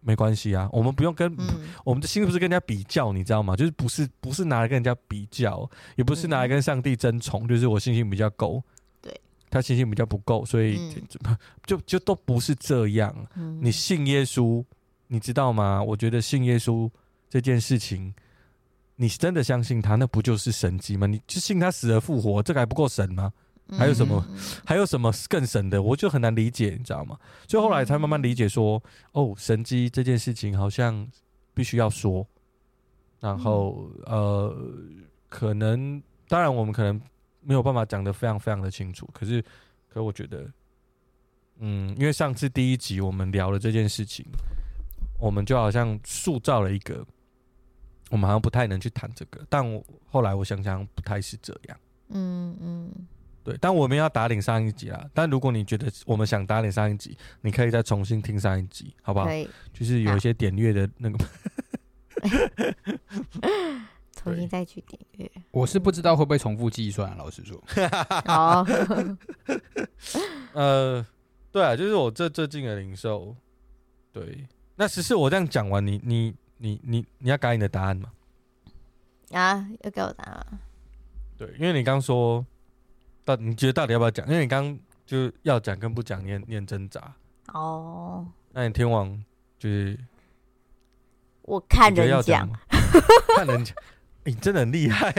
[0.00, 1.32] 没关系啊，我们不用跟。
[1.38, 3.56] 嗯 我们的心不是跟人家比较，你知道吗？
[3.56, 8.62] 就是不是不是拿来跟人家比较，也不是拿来跟上帝争宠，就是我信心比较够，
[9.00, 9.20] 对，
[9.50, 13.14] 他信心比较不够，所以嗯 就就就都不是这样。
[13.34, 14.64] 嗯你信耶稣，
[15.08, 15.82] 你知道吗？
[15.82, 16.88] 我觉得信耶稣
[17.28, 18.14] 这件事情，
[18.96, 21.06] 你真的相信他，那不就是神迹吗？
[21.06, 23.32] 你就信他死而复活，这个还不够神吗？
[23.78, 24.24] 还有什么？
[24.28, 25.82] 嗯还有什么更神的？
[25.82, 27.18] 我就很难理解，你知道吗？
[27.48, 28.80] 所以后来才慢慢理解说，
[29.12, 31.08] 哦，神机这件事情好像
[31.54, 32.26] 必须要说，
[33.18, 34.56] 然后呃，
[35.28, 37.00] 可能当然我们可能
[37.40, 39.44] 没有办法讲得非常非常的清楚，可是，
[39.88, 40.48] 可我觉得，
[41.58, 44.24] 嗯，因为上次第一集我们聊了这件事情，
[45.18, 47.04] 我们就好像塑造了一个，
[48.10, 51.78] 我们好像不太能去谈这个，但我后来我想想不太是这样。
[52.10, 52.90] 嗯嗯
[53.42, 55.08] 对，但我们要打脸上一集啦。
[55.14, 59.34] 但如果你觉得我们想打脸上一集，你可以再重新听上一集，好不好可？
[59.34, 61.18] 以就是有一些点阅的那个，
[64.12, 65.30] 重新再去点阅。
[65.50, 67.62] 我是不知道会不会重复计算，老实说，
[68.26, 68.66] 好，
[70.52, 71.06] 呃，
[71.50, 73.34] 对啊，就是我这最近的零售。
[74.12, 78.12] 对，那只是我这样讲完，你你你你你要改你的答案吗？
[79.30, 80.58] 啊，要给我答案吗。
[81.38, 82.44] 对，因为你刚说
[83.24, 84.26] 到，你觉得到底要不要讲？
[84.26, 87.14] 因为你刚就要讲跟不讲，你很你很挣扎。
[87.52, 89.22] 哦，那你天王
[89.58, 89.98] 就是
[91.42, 92.50] 我看人讲，要讲，
[93.36, 93.74] 看人讲，
[94.24, 95.12] 你真的很厉害。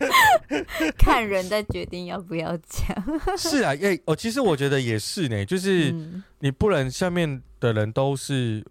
[0.98, 3.36] 看人再决定要不要讲。
[3.38, 8.64] 是啊，哎、哦，其实我觉得也是呢，就是嗯你不能下面的人都是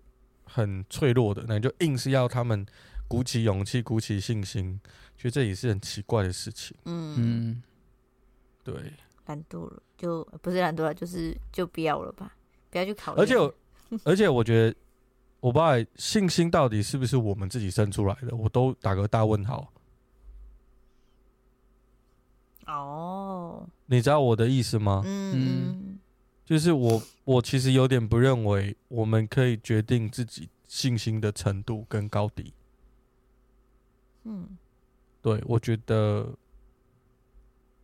[0.44, 2.66] 很脆弱的，那你就硬是要他们
[3.08, 4.80] 鼓起勇气、鼓起信心，
[5.18, 6.78] 觉得这也是很奇怪的事情。
[6.86, 7.64] 嗯，嗯，
[8.66, 8.92] 对，
[9.28, 12.36] 懒惰了，就不是懒惰了，就是就不要了吧，
[12.72, 13.22] 不要去考虑。
[13.22, 13.56] 而且我，
[14.04, 14.76] 而且我觉得，
[15.40, 19.72] 我不知道信心到底是不是我们自己生出来的，我都打个大问号。
[22.66, 25.04] 哦，你知道我的意思吗？
[25.06, 26.00] 嗯嗯
[26.44, 32.52] 就是我，我其实有点不认为我们可以决定自己信心的程度跟高低。
[34.24, 34.58] 嗯
[35.22, 36.36] 对，我觉得，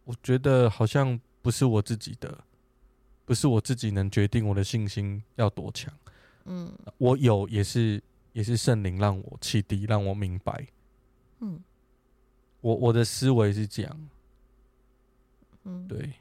[0.04, 2.44] 我觉得好像不是我自己的，
[3.26, 5.94] 不是我自己能决定我的信心要多强。
[6.46, 8.02] 嗯我有也是
[8.34, 10.68] 也是圣灵让我启迪，让我明白。
[11.40, 11.62] 嗯
[12.62, 14.10] 我我的思维是这样。
[15.64, 16.14] 嗯，对，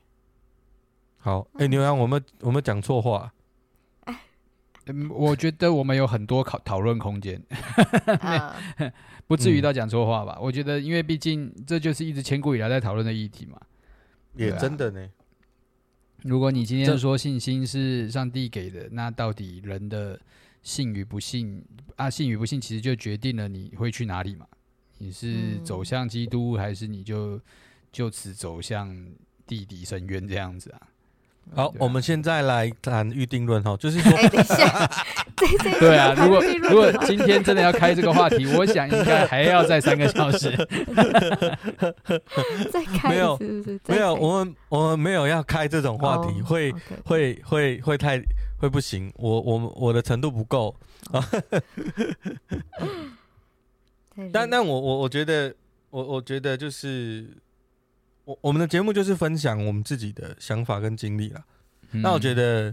[1.19, 3.33] 好，哎、牛羊，我们我们讲错话，
[4.93, 7.43] 嗯，我觉得我们有很多讨讨论空间，
[8.79, 8.93] 嗯
[9.27, 10.39] 不至于到讲错话吧？
[10.41, 13.61] 我觉得，因为毕竟这就是一直千古以来在讨论的议题嘛。
[14.35, 15.09] 也真的呢。
[16.23, 20.21] 如果你今天说信心是上帝给的，那到底人的
[20.63, 21.65] 信与不信
[21.97, 24.47] 啊，信与不信，其实就决定了你会去哪里嘛？
[24.99, 27.41] 你是走向基督，还是你就
[27.91, 28.95] 就此走向
[29.47, 30.81] 地底深渊这样子啊？
[31.55, 34.91] 好，啊、我们现在来谈预定论哈，就是说，欸、等一下，
[35.81, 40.57] 对啊，如果如果今天真的要开这个话题，我想应该还要再三个小时。
[42.71, 43.39] 再开没有，
[43.87, 46.73] 没有，我们我们没有要开这种话题，会
[47.05, 48.23] 会会会太
[48.59, 50.75] 会不行，我我我的程度不够
[51.11, 51.27] 啊。
[54.33, 55.53] 但但我我我觉得，
[55.91, 57.27] 我我觉得就是。
[58.31, 61.45] 我我们的节目就是分享我们自己的想法跟经历啦。
[61.91, 62.73] 嗯、那我觉得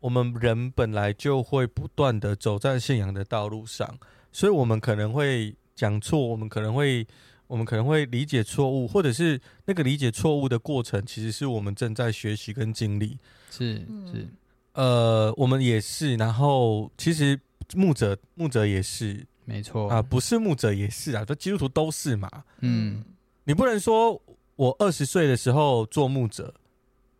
[0.00, 3.98] 我们人本来就会不断的走在信仰的道路上，
[4.30, 7.06] 所以我们可能会讲错，我们可能会
[7.46, 13.16] 我们可能会理解错误，或者是那个理解错误的过程，其实是我们正在学习跟经历。
[13.50, 13.76] 是
[14.12, 14.28] 是，
[14.74, 16.16] 呃，我们也是。
[16.16, 17.40] 然后其实
[17.74, 22.28] 牧者牧者也是，没错啊，不是牧者也是啊，这基督徒都是嘛。
[22.60, 23.02] 嗯，
[23.44, 24.20] 你不能说。
[24.56, 26.54] 我二十岁的时候做牧者，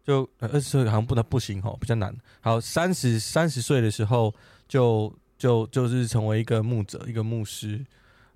[0.05, 2.15] 就二十岁好像不能不行哦，比较难。
[2.41, 4.35] 好，三十三十岁的时候
[4.69, 7.85] 就就就是成为一个牧者，一个牧师。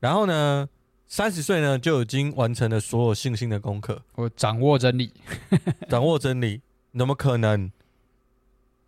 [0.01, 0.69] 然后呢，
[1.07, 4.03] 三十岁呢就已经完成了所有信心的功课。
[4.15, 5.13] 我掌握真理，
[5.89, 6.63] 掌握真理，
[6.97, 7.71] 怎么可能？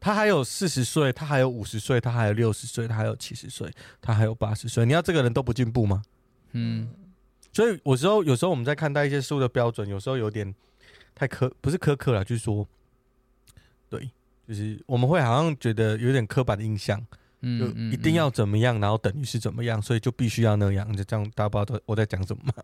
[0.01, 3.69] 他还有四十岁，他还有五十岁，他还有六十岁，他还有七十岁，
[4.01, 4.87] 他还有八十岁。
[4.87, 6.03] 你要这个人都不进步吗？
[6.53, 6.89] 嗯。
[7.59, 10.55] 所以有时候，有时候我们在看待一些书的标准，有时候有点
[11.13, 12.65] 太苛，不是苛刻了，就是说，
[13.91, 14.09] 对，
[14.47, 17.05] 就是我们会好像觉得有点刻板的印象，
[17.41, 22.55] 嗯，就一定要怎么样，然后等于是怎么样，所以就必须要那样，就这样，大家不知道我在讲什么吗？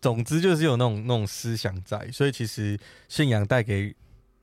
[0.00, 3.92] 总之就是有那种那种思想在，所以其实信仰带给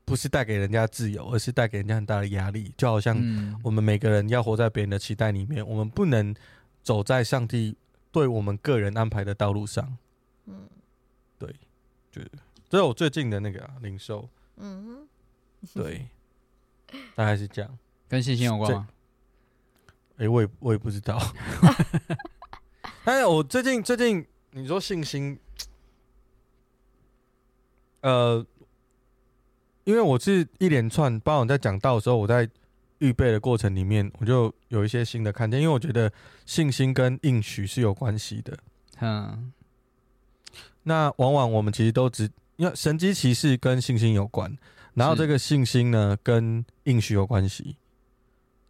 [0.04, 3.16] 不是带给人家自由，而是带给人家很大的压力，就好像
[3.64, 6.36] 我们每个人要活在别人的期待里面，我们不能
[6.82, 7.78] 走在上帝。
[8.14, 9.98] 对我们个人安排的道路上，
[10.46, 10.70] 嗯，
[11.38, 11.54] 对，
[12.12, 12.22] 就
[12.70, 15.06] 这是我最近的那个啊，零售，嗯，
[15.74, 16.08] 对，
[17.16, 18.88] 大概是这样，跟信心有关吗？
[20.18, 21.20] 哎，我也我也不知道，
[23.04, 25.38] 但是我最近最近你说信心，
[28.02, 28.46] 呃，
[29.86, 32.50] 因为我是一连串，包括我在讲道的时候，我在。
[33.04, 36.10] 预备的过程里面，我就有一些新的看见，因为我觉得
[36.46, 38.58] 信心跟应许是有关系的。
[39.02, 39.52] 嗯，
[40.84, 44.58] 那往往我们其实都只因为神机骑士跟信心有关，
[44.94, 47.76] 然后这个信心呢跟应许有关系。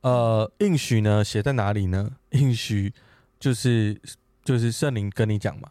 [0.01, 2.09] 呃，应许呢写在哪里呢？
[2.31, 2.91] 应许
[3.39, 3.95] 就是
[4.43, 5.69] 就是圣灵跟你讲嘛，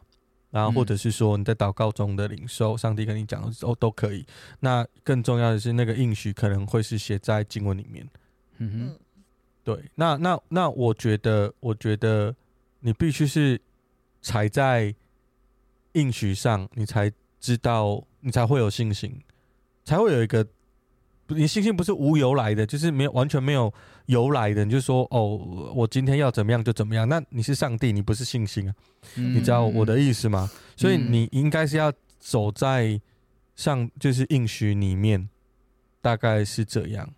[0.50, 4.24] 然后或者是说你在祷告中的领受，上帝跟你讲的时候都可以。
[4.60, 8.08] 那更重要的是，那个应许可能会是写在经文里面。
[8.58, 8.98] 嗯哼，
[9.64, 12.34] 对，那那那，我觉得，我觉得
[12.80, 13.60] 你必须是
[14.20, 14.94] 踩在
[15.92, 17.10] 应许上，你才
[17.40, 19.20] 知道，你才会有信心，
[19.84, 20.46] 才会有一个，
[21.28, 23.72] 你信心不是无由来的，就是没有完全没有
[24.06, 25.36] 由来的，你就说哦，
[25.74, 28.74] 我今天要怎么样就怎么样，那你是上帝，你不是信心啊，
[29.16, 30.50] 嗯、你知道我的意思吗？
[30.76, 33.00] 所以你应该是要走在
[33.56, 35.28] 上，就是应许里面，
[36.00, 37.12] 大概是这样，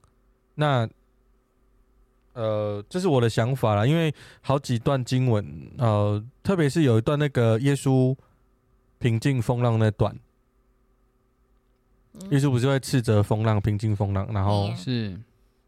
[0.55, 0.89] 那。
[2.35, 8.15] 呃，这是我的想法啦，因为好几段经文，呃，特别是有一段那个耶稣
[8.99, 10.19] 平静风浪那段，
[12.31, 15.17] 耶稣不是会斥责风浪、平静风浪，然后是，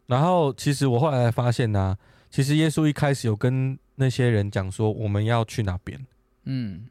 [0.07, 1.98] 然后其实我后来才发现呢、啊，
[2.31, 6.05] 其实耶稣一开始有跟那些人讲说我们要去哪边，
[6.44, 6.87] 嗯，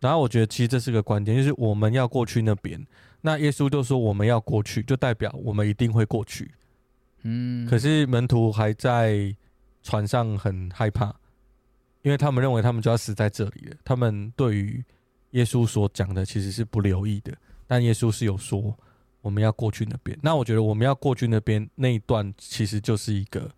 [0.00, 2.86] 然后我觉得其实这是个关键，就是我们要过去那边，
[3.22, 6.50] 那耶稣就说我们要过去，就代表我们一定会过去。
[7.28, 9.34] 嗯，可是门徒还在
[9.82, 11.12] 船上很害怕，
[12.02, 13.76] 因为他们认为他们就要死在这里了。
[13.84, 14.84] 他们对于
[15.32, 18.72] 耶稣所讲的其实是不留意的，但耶稣是有说
[19.22, 20.16] 我们要过去那边。
[20.22, 23.50] 那我觉得我们要过去那边那一段其实就是一个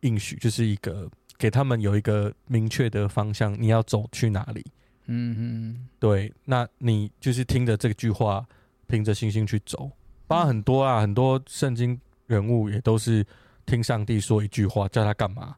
[0.00, 4.64] 应许，就是一个给他们有一个明确的方向，你要走去哪里？
[5.06, 8.44] 嗯嗯，对，那你就是听着这句话，
[8.88, 9.90] 凭着信心去走。
[10.26, 12.00] 包含很多啊，很多圣经。
[12.28, 13.26] 人物也都是
[13.66, 15.56] 听上帝说一句话，叫他干嘛，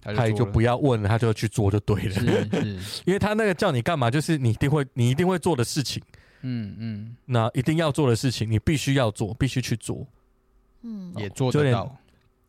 [0.00, 2.12] 他就，他就不要问了，他就去做就对了。
[2.12, 6.00] 是，是 因为他那个叫你干嘛，就是你一定会你一定会做的事情。
[6.42, 10.06] 嗯嗯，那一定要做的事情，你必须要做，必须去做。
[10.82, 11.96] 嗯，也做得到。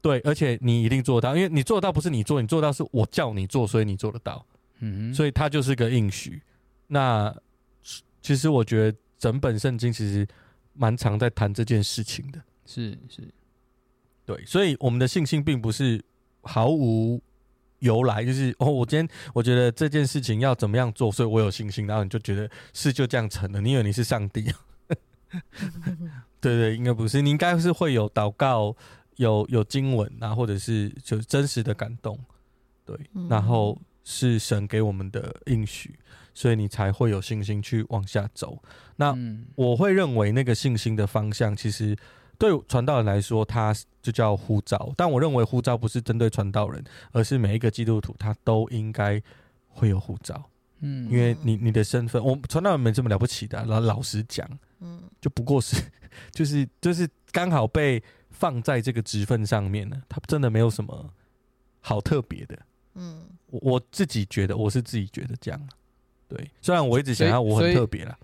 [0.01, 4.45] 对，而且你一定做得到，因为你做得到不是你做，你做到是我叫你做，所以你做得到。
[4.79, 6.41] 嗯哼，所以它就是个应许。
[6.87, 7.33] 那
[8.21, 10.27] 其实我觉得整本圣经其实
[10.73, 12.41] 蛮常在谈这件事情的。
[12.65, 13.23] 是是，
[14.25, 16.03] 对，所以我们的信心并不是
[16.41, 17.21] 毫无
[17.79, 23.61] 由来，就是哦，我今天我觉得这件事情要怎么样做，所以我有信心，然后你就觉得事就这样成了。
[23.61, 24.43] 你以为你是上帝？
[26.39, 28.75] 对，对对，应该不是，你应该是会有祷告，
[29.17, 32.17] 有有经文啊，或者是就是真实的感动，
[32.85, 32.97] 对，
[33.29, 35.93] 然后是神给我们的应许，
[36.33, 38.57] 所以你才会有信心去往下走。
[38.95, 39.13] 那
[39.55, 41.95] 我会认为那个信心的方向，其实
[42.37, 44.93] 对传道人来说，他就叫呼召。
[44.95, 49.21] 但我认为呼召不是针对传道人，而是每一个基督徒他都应该
[49.67, 50.49] 会有呼召。
[50.79, 54.47] 嗯，因为你你的身份，我传道人没这么了不起的，老老实讲，
[54.81, 55.81] 嗯，就不过是
[56.31, 61.09] 就是就是刚好被放在这个职分上面呢，他真的没有什么
[61.79, 62.59] 好特别的。
[62.95, 65.69] 嗯，我我自己觉得，我是自己觉得这样。
[66.27, 68.17] 对，虽然我一直想要我很特别啦，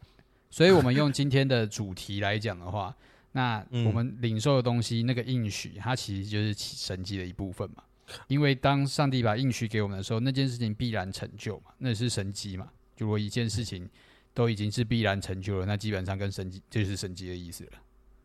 [0.50, 2.96] 所以我们用今天的主题来讲的话，
[3.34, 7.84] 那我们领受的东西，那个应许，它其实就是神迹的一部分嘛。
[8.28, 12.68] 因为当上帝把应许给我们的时候，那件事情必然成就嘛，那是神迹嘛。
[12.98, 13.90] 如果一件事情
[14.34, 17.72] 都已经是必然成就了，那基本上跟神迹就是神迹的意思了。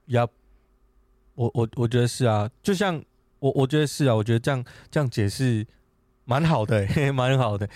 [0.07, 0.27] 呀，
[1.37, 3.01] 我我我觉得是啊，就像
[3.39, 5.65] 我我觉得是啊，我觉得这样这样解释
[6.25, 7.69] 蛮好的，欸， 蛮好的。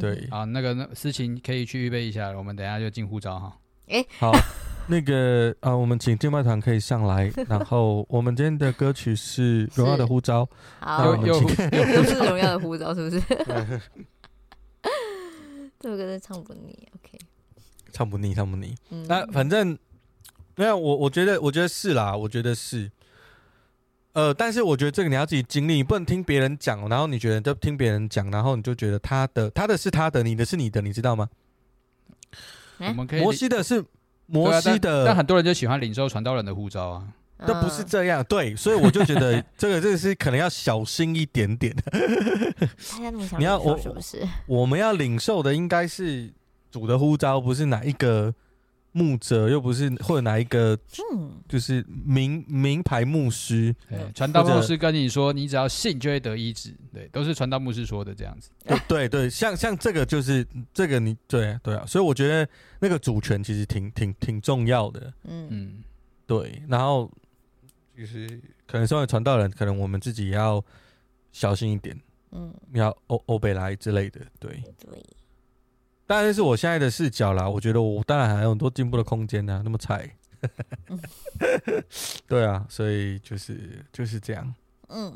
[0.00, 3.60] 对啊，那个那事情可以去预备一下，我们等一下就进护照哈。
[3.88, 4.32] 哎，好。
[4.90, 10.44] 那个啊，我们请敬拜团可以上来， 然后我们今天的歌曲是《荣耀的呼召》。
[10.80, 11.48] 好，又又又
[12.04, 13.20] 是《荣耀的呼召》， 是不是？
[15.78, 17.18] 这首歌真唱不腻，OK。
[17.92, 18.74] 唱不腻，唱不腻。
[18.90, 19.78] 嗯、那反正
[20.56, 22.90] 没有我，我觉得，我觉得是啦，我觉得是。
[24.14, 31.28] 呃，但是我觉得这个你要自己经历，你不能听别人讲，然后你觉得就听别人讲，然后你就觉得他的他的是他的，你的是你的，你知道吗？
[32.78, 33.84] 我们可以摩西的是。
[34.28, 37.04] 摩西的、啊但，但很多人就喜欢领受传道人的呼召啊，
[37.44, 41.74] 都不是这样，对，所以我就觉得这个 这个是可能要小心一点点。
[43.38, 44.22] 你要我是不是？
[44.46, 46.32] 我们要领受的应该是
[46.70, 48.34] 主的呼召，不是哪一个。
[48.92, 50.76] 牧者又不是，或者哪一个，
[51.48, 53.74] 就是名名牌牧师，
[54.14, 58.50] 传道牧师跟你说，你只要信就会得医治，对，都是传道牧师说的这样子。
[58.88, 62.48] 对对，像像这个就是这个你对对啊，所以我觉得
[62.80, 65.12] 那个主权其实挺挺挺重要的。
[65.24, 65.84] 嗯嗯，
[66.26, 67.10] 对，然后
[67.96, 70.64] 其实可能身为传道人，可能我们自己也要
[71.32, 71.98] 小心一点。
[72.30, 75.02] 嗯，要欧欧贝来之类的，对对。
[76.08, 80.10] 当然是我现在的视角啦，我觉得我当然还有很多进步的空间呢，那么菜，
[82.26, 84.54] 对啊，所以就是就是这样，
[84.88, 85.14] 嗯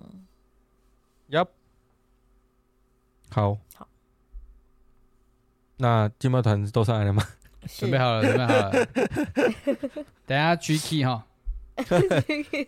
[1.30, 1.48] ，Yup，
[3.30, 3.88] 好，好，
[5.78, 7.26] 那金毛团都上来了吗？
[7.68, 8.86] 准备好了，准备好了，
[10.28, 11.26] 等下 G key 哈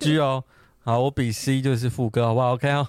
[0.00, 0.42] ，G 哦，
[0.82, 2.88] 好，我比 C 就是副歌，好不好？OK 哦，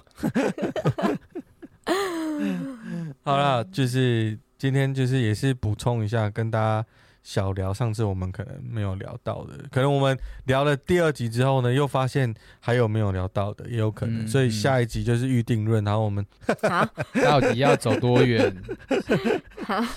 [3.22, 4.38] 好了，就是。
[4.66, 6.84] 今天就是也是补充一下，跟大家
[7.22, 16.26] 小聊上次我们可能没有聊到的，可能我们聊了第二集之后呢，又发现还有没有聊到的，也有可能，嗯、所以下一集就是预定论，然后我们
[16.62, 16.84] 好
[17.22, 18.52] 到底要走多远？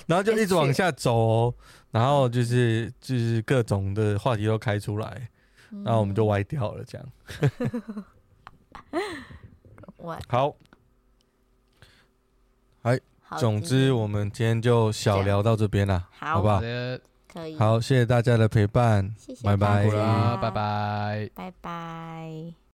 [0.05, 1.55] 然后就一直往下走，哦，
[1.89, 5.30] 然后就是就是各种的话题都开出来，
[5.84, 7.07] 然后我们就歪掉了，这样。
[10.30, 10.55] 好。
[13.38, 16.60] 总之，我们今天就小聊到这边了，好，好不好？
[17.32, 17.56] 可以。
[17.58, 19.86] 好，谢谢大家的陪伴，谢谢拜拜，
[20.42, 22.68] 拜拜，拜拜。